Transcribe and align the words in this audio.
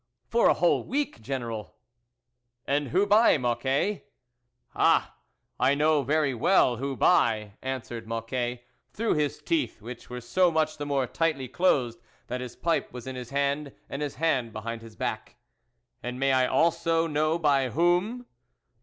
"For 0.31 0.49
a 0.49 0.55
whole 0.55 0.83
week, 0.83 1.21
General."" 1.21 1.75
And 2.65 2.87
who 2.87 3.05
by, 3.05 3.37
Mocquet?"" 3.37 4.01
Ah! 4.75 5.13
I 5.59 5.75
know 5.75 6.01
very 6.01 6.33
well 6.33 6.77
who 6.77 6.95
by," 6.97 7.53
answered 7.61 8.07
Mocquet, 8.07 8.63
through 8.91 9.13
his 9.13 9.39
teeth, 9.43 9.79
which 9.79 10.09
were 10.09 10.19
so 10.19 10.49
much 10.49 10.77
the 10.79 10.87
more 10.87 11.05
tightly 11.05 11.47
closed 11.47 11.99
that 12.25 12.41
his 12.41 12.55
pipe 12.55 12.91
was 12.91 13.05
in 13.05 13.15
his 13.15 13.29
hand, 13.29 13.73
and 13.91 14.01
his 14.01 14.15
hand 14.15 14.51
behind 14.51 14.81
his 14.81 14.95
back." 14.95 15.35
And 16.01 16.19
may 16.19 16.33
I 16.33 16.47
also 16.47 17.05
know 17.05 17.37
by 17.37 17.69
whom 17.69 18.25